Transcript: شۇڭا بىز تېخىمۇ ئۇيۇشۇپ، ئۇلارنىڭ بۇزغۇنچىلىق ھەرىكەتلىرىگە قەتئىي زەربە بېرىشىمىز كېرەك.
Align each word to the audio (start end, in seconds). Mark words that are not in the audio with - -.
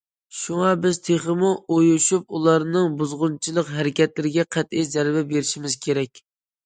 شۇڭا 0.35 0.69
بىز 0.85 0.99
تېخىمۇ 1.09 1.51
ئۇيۇشۇپ، 1.75 2.33
ئۇلارنىڭ 2.37 2.97
بۇزغۇنچىلىق 3.03 3.69
ھەرىكەتلىرىگە 3.77 4.47
قەتئىي 4.57 4.89
زەربە 4.95 5.23
بېرىشىمىز 5.35 5.77
كېرەك. 5.85 6.25